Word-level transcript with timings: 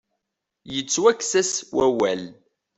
Yettwakkes-as 0.73 1.53
wawal. 1.75 2.21